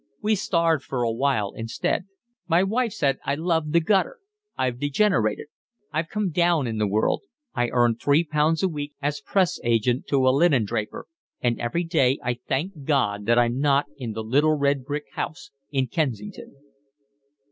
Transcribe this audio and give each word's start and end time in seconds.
We 0.19 0.33
starved 0.33 0.83
for 0.83 1.03
a 1.03 1.11
while 1.11 1.51
instead. 1.55 2.07
My 2.47 2.63
wife 2.63 2.91
said 2.91 3.19
I 3.23 3.35
loved 3.35 3.71
the 3.71 3.79
gutter. 3.79 4.17
I've 4.57 4.79
degenerated; 4.79 5.45
I've 5.93 6.09
come 6.09 6.31
down 6.31 6.65
in 6.65 6.79
the 6.79 6.87
world; 6.87 7.21
I 7.53 7.69
earn 7.69 7.97
three 7.97 8.23
pounds 8.23 8.63
a 8.63 8.67
week 8.67 8.93
as 8.99 9.21
press 9.21 9.59
agent 9.63 10.07
to 10.07 10.25
a 10.27 10.31
linendraper, 10.33 11.03
and 11.39 11.61
every 11.61 11.83
day 11.83 12.17
I 12.23 12.39
thank 12.47 12.83
God 12.85 13.27
that 13.27 13.37
I'm 13.37 13.59
not 13.59 13.85
in 13.95 14.13
the 14.13 14.23
little 14.23 14.57
red 14.57 14.85
brick 14.85 15.05
house 15.13 15.51
in 15.69 15.85
Kensington." 15.85 16.55